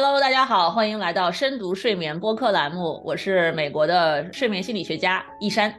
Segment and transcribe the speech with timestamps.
[0.00, 5.74] Hello，大家好，欢迎来到深读睡眠播客栏目，我是美国的睡眠心理学家易山。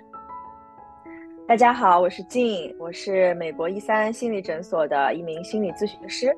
[1.48, 6.36] 大家好，我是静，我是美国一三心理诊所的一名心理咨询师。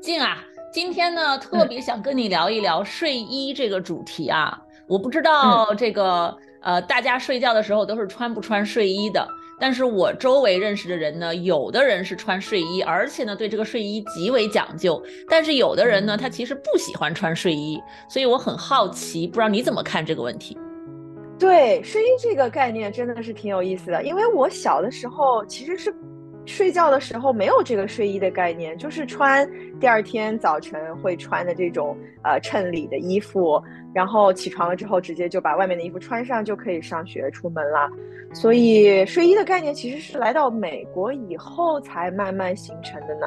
[0.00, 0.42] 静啊，
[0.72, 4.58] 今天呢特别想跟你聊一聊睡衣这个主题啊，
[4.88, 9.28] 我不知道这个呃大家睡觉的时候都是穿不穿睡衣的。
[9.58, 15.02] 但是我周围认识的人呢，有的人是穿睡衣，而且呢对这个睡衣极为讲究。
[15.28, 20.58] 但是有的人呢，他其实不喜欢穿睡衣，所以我很好奇，不知道你怎么看这个问题？
[21.38, 25.94] 对睡衣这个概念真的是挺有意思的，因为我小的时候其实是。
[26.46, 29.48] 睡觉的时候没有这个睡衣的概念，就是穿
[29.80, 33.62] 第二天早晨会穿的这种呃衬里的衣服，
[33.94, 37.90] 然后起床了之后直接就把外面的衣服穿上就可以上学出门了。
[38.32, 43.26] 所以睡衣的概念其实是来到美国以后才慢慢形成的呢。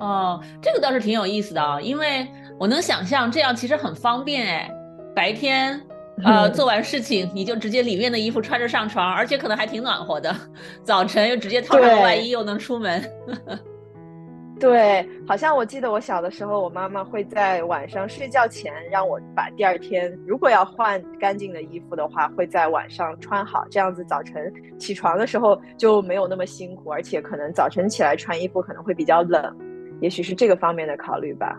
[0.00, 2.26] 哦，这个倒是挺有意思的啊，因为
[2.58, 4.70] 我能想象这样其实很方便哎，
[5.14, 5.80] 白天。
[6.24, 10.34] 呃，做完事情你就直接里面的衣服穿着上床，而且可能还挺暖和的。
[10.82, 13.02] 早晨又直接套上外衣，又能出门。
[14.58, 29.56] 对，好像我记得我小的时候，我妈妈会在晚上睡觉前让我把第二天如果要换干净的衣服的话，会在晚上穿好，这样子早晨起床的时候就没有那么辛苦，而且可能早晨起来穿衣服可能会比较冷，
[30.00, 31.56] 也许是这个方面的考虑吧。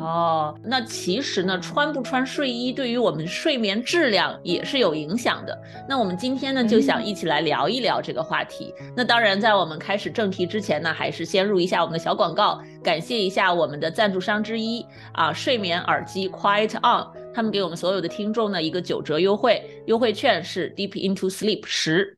[0.00, 5.56] 哦，那其实呢，穿不穿睡衣对于我们睡眠质量也是有影响的。
[5.86, 8.72] 那我们今天呢，就想一起来聊一聊这个话题。
[8.96, 22.16] 那当然，在我们开始正题之前呢，还是先入一下我们的小广告，感谢一下我们的赞助商之一啊，睡眠耳机 Quiet On，他们给我们所有的听众呢一个九折优惠，优惠券是 Deep Into Sleep 十。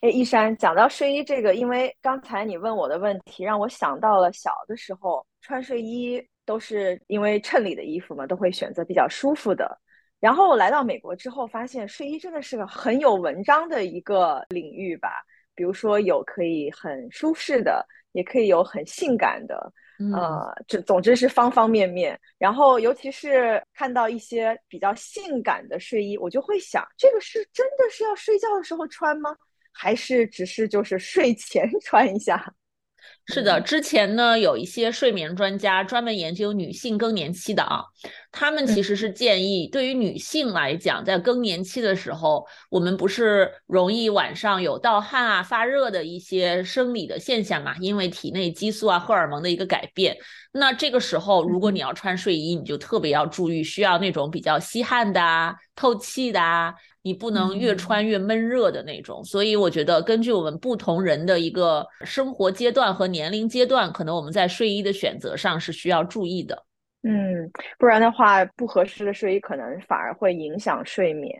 [0.00, 9.78] 哎，一山讲到睡衣这个，因为刚才你问我的问题，让我想到了小的时候穿睡衣都是因为衬里的衣服嘛，都会选择比较舒服的。
[10.18, 15.22] 然后我来到美国之后，发现睡衣真的是个很有文章的一个领域吧。
[15.54, 19.70] 比如说有可以很舒适的，也可以有很性感的，
[20.14, 22.18] 呃，这总之是方方面面。
[22.38, 29.36] 然后尤其是看到一些比较性感的睡衣，我就会想，这个是真的是要睡觉的时候穿吗？
[29.82, 32.52] 还是只是就是睡前 穿一下，
[33.32, 37.82] 是的，之前呢有一些睡眠专家专门研究女性更年期的啊，
[38.30, 50.14] 他们其实是建议，对于女性来讲，在更年期的时候，我们不是容易晚上有盗汗啊、发热的一些生理的现象嘛，因为体内激素啊、荷尔蒙的一个改变，
[50.52, 56.74] 那这个时候如果你要穿睡衣，你就特别要注意，需要那种比较吸汗的、透气的。
[57.02, 66.64] 你不能越穿越闷热的那种，所以我觉得根据我们不同人的一个生活阶段和年龄阶段，可能我们在睡衣的选择上是需要注意的。
[67.02, 71.34] 嗯，不然的话，不合适的睡衣可能反而会影响睡眠。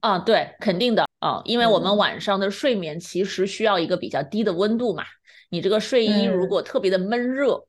[0.00, 5.04] 啊，对，肯定的啊，因为我们晚上的睡眠其实需要一个比较低的温度嘛，
[5.50, 7.62] 你这个睡衣如果特别的闷热。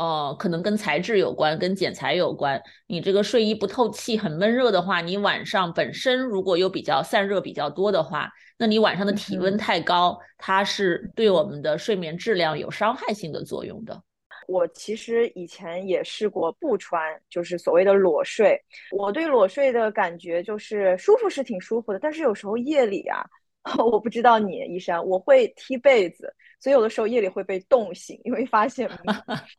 [0.00, 2.58] 哦，可能跟材质有关，跟剪裁有关。
[2.86, 14.02] 你这个睡衣不透气，很闷热的话，你晚上本身如果又比较散热比较多的话，那你晚上的体温太高，它是对我们的睡眠质量有伤害性的作用的。
[14.48, 18.58] 我其实以前也试过不穿，就是所谓的裸睡。
[18.96, 23.22] 我对裸睡的感觉就是舒服是挺舒服的，但是有时候夜里啊。
[23.78, 28.90] 我不知道你，医生，我会踢被子，所以有的时候夜里会被冻醒，因为发现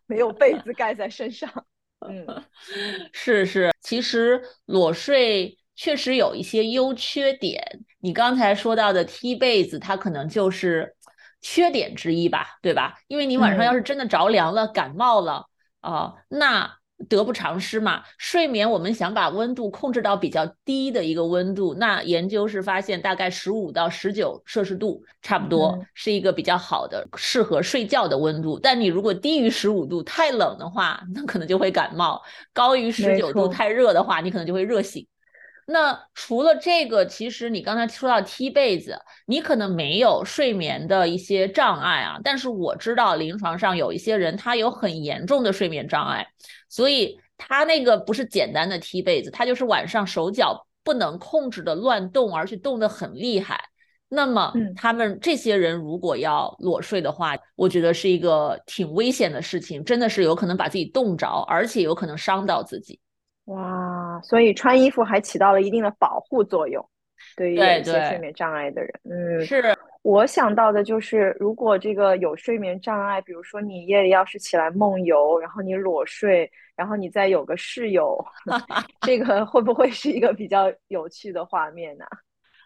[0.07, 1.49] 没 有被子盖在身上。
[2.07, 2.25] 嗯，
[3.13, 7.63] 是是，其实裸睡确实有一些优缺点。
[7.99, 10.95] 你刚才说到的踢被子，它可能就是
[11.41, 12.97] 缺点之一吧，对吧？
[13.07, 15.45] 因为你晚上要是真的着凉了、感冒了
[15.81, 16.80] 啊，那。
[17.09, 18.03] 得不偿失嘛？
[18.17, 28.59] 睡眠我们想把温度控制到比较低的一个温度，那研究是发现大概十五到十九摄氏度，差不多是一个比较好的适合睡觉的温度。
[28.59, 32.21] 但你如果低于十五度太冷的话，那可能就会感冒；
[32.53, 35.07] 高于十九度太热的话，你可能就会热醒。
[35.67, 42.19] 那除了这个，其实你刚才说到踢被子，你可能没有睡眠的一些障碍啊。
[42.23, 46.27] 但是我知道临床上有一些人他有很严重的睡眠障碍，
[46.71, 53.61] 所以他那个不是简单的踢被子，他就是晚上手脚不能控制的乱动，而且动得很厉害。
[54.07, 62.99] 那么他们这些人如果要裸睡的话，我觉得是一个挺危险的事情，真的是有可能把自己冻着，而且有可能伤到自己。
[63.45, 66.87] 哇，所以穿衣服还起到了一定的保护作用，
[67.35, 78.17] 对于有些睡眠障碍的人，嗯，是我想到的就是，如果这个有睡眠障碍，比如说你夜里要是起来梦游，然后你裸睡，然后你再有个室友，
[79.01, 82.05] 这个会不会是一个比较有趣的画面呢？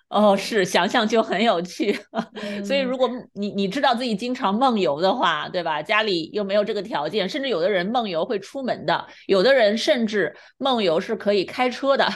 [0.08, 1.92] 哦，是想想就很有趣，
[2.64, 5.82] 所以如果你你知道自己经常梦游的话，对吧？
[5.82, 12.08] 家里又没有这个条件，甚至有的人梦游会出门的，有的人甚至梦游是可以开车的，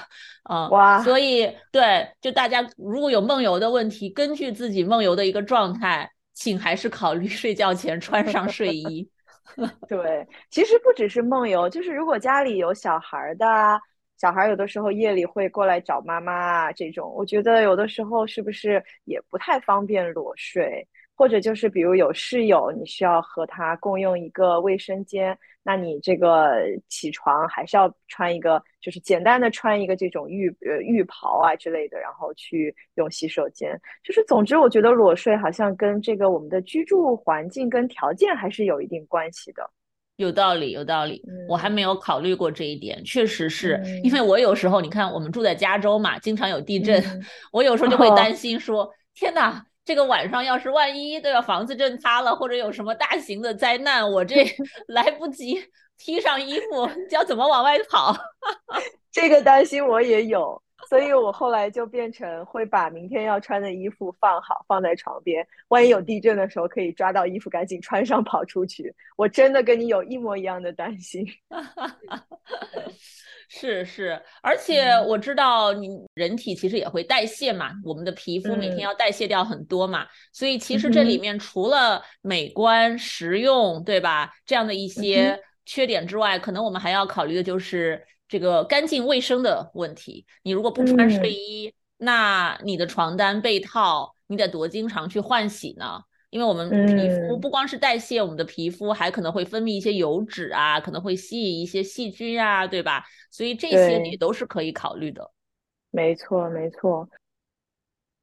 [0.44, 1.02] 啊，哇！
[1.04, 9.10] 所以对，就大家如果有梦游的问题，根据自己梦游的一个状态，请还是考虑睡觉前穿上睡衣。
[9.88, 13.80] 对，其实不只是梦游，就是如果家里有小孩的。
[14.22, 20.86] 小孩有的时候夜里会过来找妈妈啊，这种我觉得有的时候是不是也不太方便裸睡，
[21.20, 33.78] 或者就是比如有室友，你需要和他共用一个卫生间，那你这个起床还是要穿一个，就是简单的穿一个这种浴呃浴袍啊之类的，然后去用洗手间。
[34.02, 39.70] 就是总之，我觉得裸睡好像跟这个我们的居住环境跟条件还是有一定关系的。
[40.16, 43.04] 有道理，有道理，我还没有考虑过这一点。
[43.04, 47.04] 确实是因为我有时候，你看我们住在加州嘛，经常有地震，
[47.52, 54.46] 我有时候就会担心说：天哪，这个晚上要是万一对吧，房子震塌了，或者有什么大型的灾难，我这
[54.86, 55.60] 来不及
[55.98, 58.16] 披上衣服，要怎么往外跑？
[59.12, 60.62] 这个担心我也有。
[60.88, 68.94] 所以我后来就变成会把明天要穿的衣服放好，放在床边，万一有地震的时候可以抓到衣服赶紧穿上跑出去。
[69.16, 71.26] 我真的跟你有一模一样的担心。
[73.50, 84.32] 是是，而且我知道你人体其实也会代谢嘛，我们的皮肤每天要代谢掉很多嘛，所以其实这里面除了美观、实用，对吧？
[84.46, 88.06] 这样的一些缺点之外，可能我们还要考虑的就是。
[88.32, 96.04] 这个干净卫生的问题，你如果不穿睡衣，那你的床单被套，你得多经常去换洗呢？
[96.30, 103.04] 因为我们皮肤不光是代谢，我们的皮肤还可能会分泌一些油脂啊，可能会吸引一些细菌啊，对吧？
[103.32, 105.32] 所以这些你都是可以考虑的。
[105.92, 107.10] 没错，没错。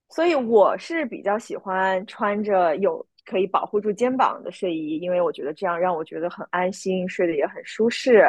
[0.08, 8.24] 所以我是比较喜欢穿着有可以保护住肩膀的睡衣，因为我觉得这样让我觉得很安心，睡得也很舒适。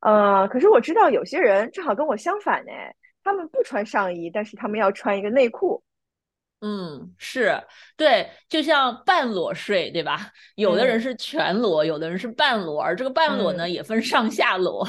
[0.00, 2.70] 呃，可是我知道有些人正好跟我相反呢，
[3.24, 5.82] 他们不穿上衣，但是他们要穿一个内裤。
[6.60, 7.62] 嗯，是
[7.96, 10.30] 对，就像半裸睡，对吧？
[10.56, 14.86] 有的人是全裸，有的人是半裸，而这个半裸呢也分上下裸，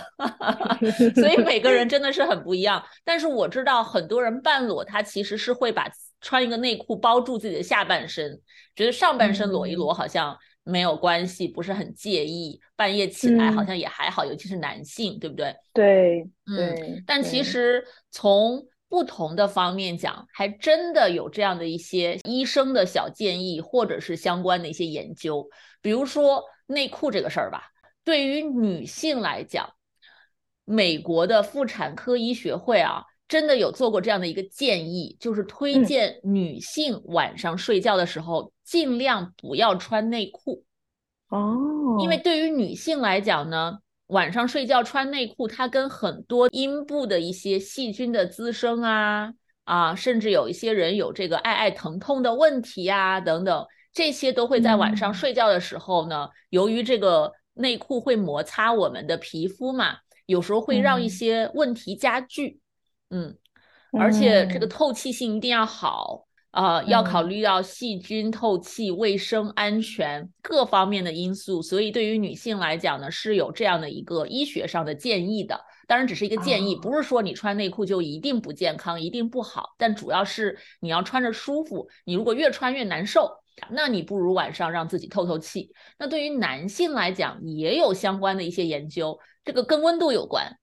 [1.16, 2.84] 所以 每个人真的是很不一样。
[3.04, 5.90] 但是我知道很多人半裸，他其实是会把
[6.22, 8.42] 穿一个内裤包住自己的下半身，
[8.76, 10.38] 觉得上半身裸一裸好像。
[10.70, 12.60] 没有关系，不是很介意。
[12.76, 15.56] 半夜起来好像也还好，尤其是男性，对不对？
[15.74, 17.02] 对，嗯。
[17.08, 17.82] 但其实
[18.12, 25.50] 从不同的方面讲，还真的有这样的一些医生的小建议，或者是相关的一些研究。
[25.82, 27.64] 比如说内裤这个事儿吧，
[28.04, 29.70] 对于女性来讲，
[30.66, 33.04] 美国的妇产科医学会啊。
[33.30, 40.64] 真的有做过这样的一个建议，就是推荐女性晚上睡觉的时候尽量不要穿内裤
[41.28, 49.34] 哦，因为对于女性来讲呢，晚上睡觉穿内裤，它跟很多阴部的一些细菌的滋生啊
[49.66, 62.62] 啊，甚至有一些人有这个爱爱疼痛的问题啊等等，这些都会在晚上睡觉的时候呢，由于这个内裤会摩擦我们的皮肤嘛，有时候会让一些问题加剧。
[63.10, 63.36] 嗯，
[63.92, 66.27] 而且这个透气性一定要好
[66.58, 71.62] 啊，要考虑到细菌透气、卫生安全各方面的因素。
[71.62, 75.62] 所以对于女性来讲呢，是有这样的一个医学上的建议的。
[75.86, 79.76] 当然，只是一个建议，不是说你穿内裤就一定不健康、一定不好。
[79.78, 81.88] 但主要是你要穿着舒服。
[82.06, 83.30] 你如果越穿越难受，
[83.70, 85.70] 那你不如晚上让自己透透气。
[86.00, 90.58] 那对于男性来讲，也有相关的一些研究，这个跟温度有关。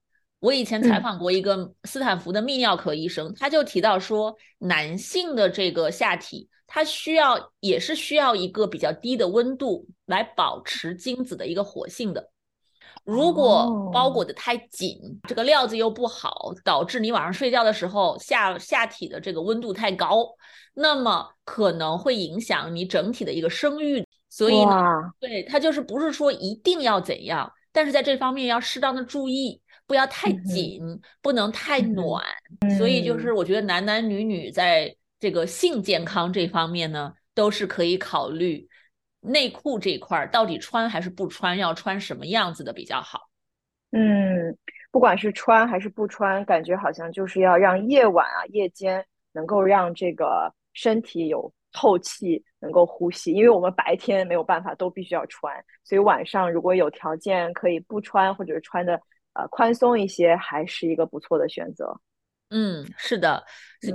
[0.44, 12.30] 我以前采访过一个斯坦福的泌尿科医生，他就提到说，男性的这个下体，它需要也是需要一个比较低的温度来保持精子的一个活性的。
[13.04, 20.28] 如果包裹的太紧，这个料子又不好，导致你晚上睡觉的时候下下体的这个温度太高，
[20.74, 24.06] 那么可能会影响你整体的一个生育。
[24.28, 24.74] 所以呢，
[25.18, 29.62] 对它就是不是说一定要怎样，但是在这方面要适当的注意。
[29.94, 30.82] 不要太紧，
[31.22, 32.20] 不能太暖，
[32.76, 38.68] 所以就是我觉得男男女女在这个性健康这方面呢，都是可以考虑
[39.20, 43.30] 内裤这块儿到底穿还是不穿，要穿什么样子的比较好。
[43.92, 44.58] 嗯，
[44.90, 52.42] 不管是穿还是不穿，感觉好像就是要让夜晚啊、夜间能够让这个身体有透气。
[52.60, 58.98] 能够呼吸，因为我们白天没有办法都必须要穿，所以晚上如果有条件可以不穿或者穿的
[59.34, 62.00] 呃宽松一些，还是一个不错的选择。
[62.50, 63.42] 嗯，是的，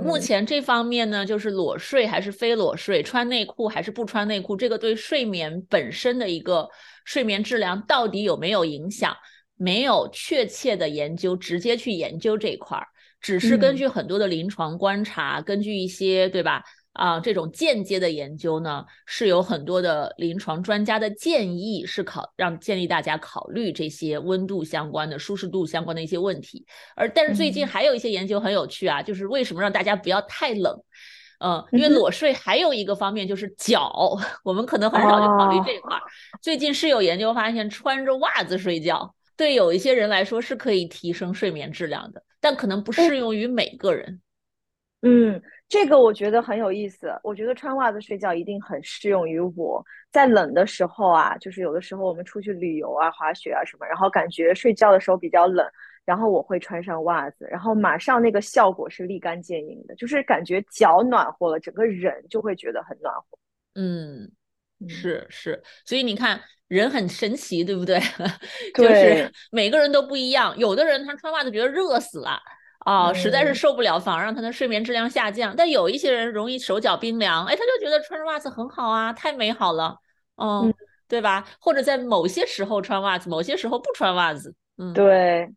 [0.02, 6.68] 目前这方面呢，就是裸睡还是非裸睡，穿内裤还是不穿内裤，这个对睡眠本身的一个
[7.06, 9.16] 睡眠质量到底有没有影响，
[9.56, 12.86] 没有确切的研究直接去研究这一块儿，
[13.20, 16.62] 只是根据很多的临床观察，根据一些对吧？
[17.00, 26.66] 啊，这种间接的研究呢，是有很多的临床专家的建议，是考让建议大家考虑这些温度相关的、舒适度相关的一些问题。
[26.94, 30.78] 而但是最近还有一些研究很有趣啊，就是为什么让大家不要太冷？
[31.38, 34.14] 嗯，因为裸睡还有一个方面就是脚，
[34.44, 35.96] 我们可能很少去考虑这一块。
[36.42, 44.20] 最近是有研究发现，穿着袜子睡觉，对有一些人来说是可以提升睡眠质量的，但可能不适用于每个人。
[45.00, 45.40] 嗯。
[45.70, 55.64] 这个我觉得很有意思，我觉得穿袜子睡觉一定很适用于我在冷的时候啊，就是有的时候我们出去旅游啊、滑雪啊什么，然后感觉睡觉的时候比较冷，
[56.04, 63.38] 然后我会穿上袜子，然后马上那个效果是立竿见影的，就是感觉脚暖和了，整个人就会觉得很暖和。
[63.76, 64.28] 嗯，
[64.88, 68.00] 是是，所以你看人很神奇，对不对？
[68.74, 72.40] 就是每个人都不一样，有的人他穿袜子觉得热死了。
[72.80, 75.54] 啊，实在是受不了，反而让他的睡眠质量下降。
[75.56, 79.96] 但有一些人容易手脚冰凉，哎，他就觉得穿着袜子很好啊，太美好了，
[80.36, 80.72] 嗯，
[81.08, 81.44] 对吧？
[81.60, 85.48] 或者在某些时候穿袜子，某些时候不穿袜子，嗯，对。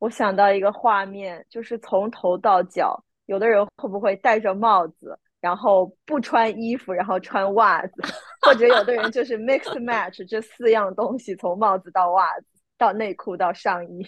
[0.00, 8.02] 我想到一个画面，就是从头到脚，有的人会不会戴着帽子，然后不穿衣服，然后穿袜子，
[8.42, 14.06] 或者有的人就是 mix match 这四样东西，从帽子到袜子到内裤到上衣。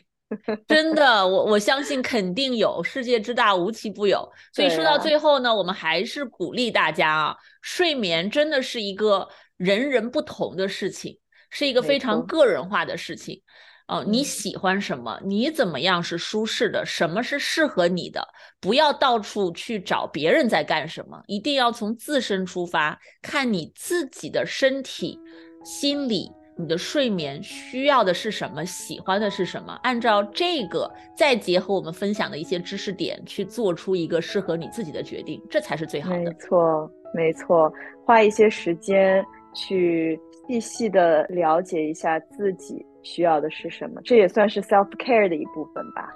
[0.67, 4.29] 真的，我我相信肯定有，世界之大无奇不有。
[4.53, 11.17] 所以说到最后呢，我们还是鼓励大家啊，睡眠真的是一个人人不同的事情，
[11.51, 13.41] 是一个非常个人化的事情。
[13.87, 15.21] 哦，你喜欢什么？
[15.25, 16.85] 你怎么样是舒适的？
[16.85, 18.27] 什么是适合你的？
[18.61, 25.17] 不要到处去找别人在干什么，一定要从自身出发，看你自己的身体、
[25.65, 26.29] 心理。
[26.59, 28.65] 你的睡眠需要的是什么？
[28.65, 29.79] 喜欢的是什么？
[29.83, 36.19] 按照这个，再结合我们分享的一些知识点，去做出一个适合你自己的决定，这才是最好的。
[36.19, 37.71] 没错，没错，
[38.07, 39.23] 花一些时间
[39.55, 46.09] 去细细的了解一下自己需要的是什么，这也算是 self care 的一部分吧。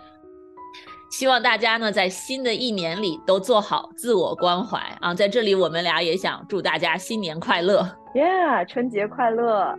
[1.10, 5.12] 希望大家呢，在新的一年里都做好自我关怀啊！
[5.12, 9.76] 在这里，我们俩也想祝大家新年快乐，Yeah，春节快乐。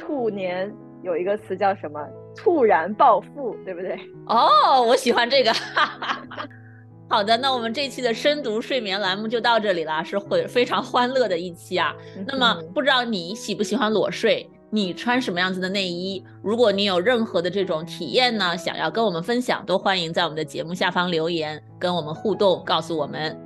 [0.00, 2.00] 兔年有一个词叫什么？
[2.34, 3.98] 猝然暴富，对不对？
[4.26, 5.52] 哦，我喜欢这个。
[7.10, 11.94] 好的，那我们这期的深读睡眠栏目就到这里了，是会非常欢乐的一期啊。
[12.26, 14.48] 那么不知道你喜不喜欢裸睡？
[14.72, 16.24] 你穿什么样子的内衣？
[16.40, 23.36] 如果你有任何的这种体验呢，想要跟我们分享，都欢迎在我们的节目下方留言，跟我们互动，告诉我们。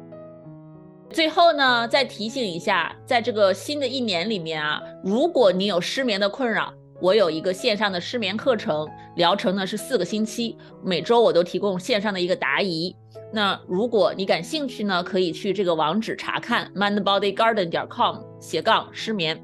[1.14, 12.92] 最后呢，再提醒一下，在这个新的一年里面啊，如果你有失眠的困扰，我有一个线上的失眠课程，疗程呢是四个星期，每周我都提供线上的一个答疑。
[13.33, 19.40] 那如果你感兴趣呢，可以去这个网址查看 mindbodygarden 点 com 斜杠失眠。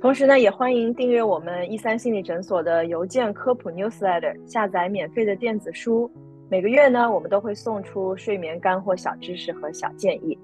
[0.00, 6.08] 同时呢，也欢迎订阅我们一三心理诊所的邮件科普 newsletter，下载免费的电子书。
[6.48, 10.38] 每个月呢，我们都会送出睡眠干货小知识和小建议。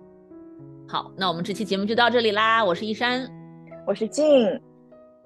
[0.91, 2.65] 好，那我们这期节目就到这里啦。
[2.65, 3.25] 我是一山，
[3.87, 4.25] 我是静，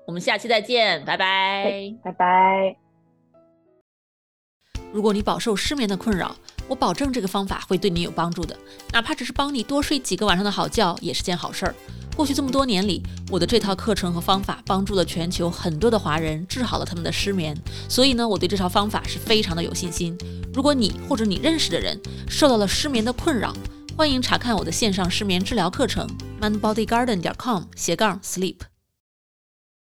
[0.07, 2.77] 我们下期再见，拜拜，拜拜。
[4.93, 6.37] 如果你饱受失眠的困扰，
[6.69, 8.55] 我保证这个方法会对你有帮助的，
[8.93, 11.75] 哪怕只是帮你多睡几个晚上的好觉，也是件好事儿。
[12.15, 17.57] 过去这么多年里，我的这套课程和方法帮助了全球很多的华人治好了他们的失眠，
[17.89, 20.15] 所以呢，我对这套方法是非常的有信心。
[20.53, 23.51] 如果你或者你认识的人受到了失眠的困扰，
[23.97, 26.05] 欢迎查看我的线上失眠治疗课程
[26.41, 28.74] ，mindbodygarden 点 com 斜杠 sleep。